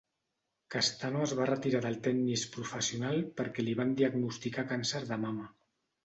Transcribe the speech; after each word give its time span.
Castano 0.75 1.19
es 1.25 1.33
va 1.39 1.43
retirar 1.49 1.81
del 1.83 1.97
tennis 2.07 2.45
professional 2.55 3.21
perquè 3.41 3.65
li 3.67 3.75
van 3.81 3.91
diagnosticar 3.99 4.65
càncer 4.73 5.03
de 5.11 5.19
mama. 5.27 5.47